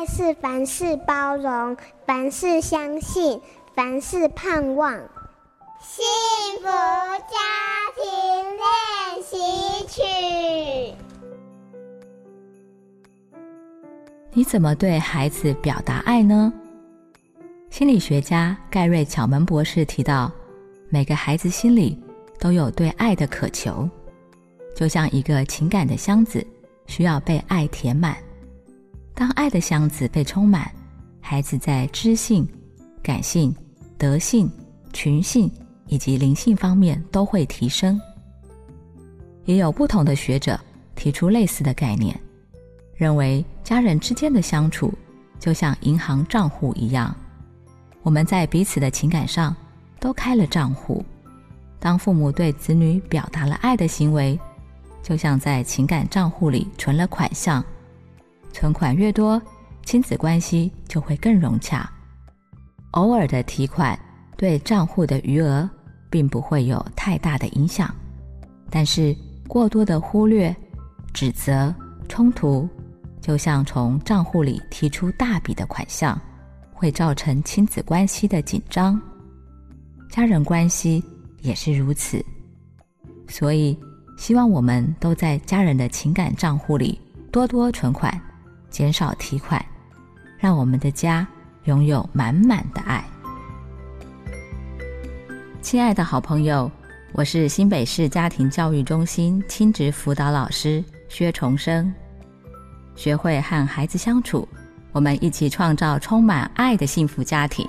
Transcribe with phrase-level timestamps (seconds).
[0.00, 1.76] 爱是凡事包容，
[2.06, 3.38] 凡事相信，
[3.74, 4.94] 凡事盼望。
[5.78, 6.02] 幸
[6.58, 7.36] 福家
[7.94, 8.02] 庭
[8.56, 9.36] 练习
[9.86, 10.94] 曲。
[14.32, 16.50] 你怎么对孩子表达爱呢？
[17.68, 20.32] 心理学家盖瑞·巧门博士提到，
[20.88, 22.02] 每个孩子心里
[22.38, 23.86] 都有对爱的渴求，
[24.74, 26.42] 就像一个情感的箱子，
[26.86, 28.16] 需要被爱填满。
[29.20, 30.72] 当爱的箱子被充满，
[31.20, 32.48] 孩子在知性、
[33.02, 33.54] 感性、
[33.98, 34.50] 德性、
[34.94, 35.52] 群性。
[35.88, 38.00] 以及灵性方面都会提升。
[39.44, 40.58] 也有不同的学者
[40.94, 42.18] 提出类似的概念，
[42.94, 44.94] 认为家人之间的相处
[45.40, 47.12] 就像银行账户一样，
[48.02, 49.54] 我们在彼此的情感上
[49.98, 51.04] 都开了账户。
[51.80, 54.38] 当父母对子女表达了爱的行为，
[55.02, 57.64] 就像在情感账户里存了款项，
[58.52, 59.40] 存款越多，
[59.84, 61.90] 亲子关系就会更融洽。
[62.92, 63.98] 偶尔的提款
[64.36, 65.68] 对账户的余额。
[66.10, 67.94] 并不会有太大的影响，
[68.68, 70.52] 但是过多的忽略、
[71.14, 71.72] 指责、
[72.08, 72.68] 冲突，
[73.20, 76.20] 就像从账户里提出大笔的款项，
[76.72, 79.00] 会造成亲子关系的紧张，
[80.10, 81.00] 家人关系
[81.42, 82.20] 也是如此。
[83.28, 83.78] 所以，
[84.18, 88.20] 希望我们都在家人的情感账户里多多存款，
[88.70, 89.64] 减少提款，
[90.38, 91.26] 让我们的家
[91.64, 93.04] 拥有满满的爱。
[95.60, 96.70] 亲爱的好朋友，
[97.12, 101.92] 我是新北市家庭教育中心亲职辅导老师薛重生。
[102.96, 104.48] 学会和孩子相处，
[104.92, 107.68] 我们一起创造充满爱的幸福家庭。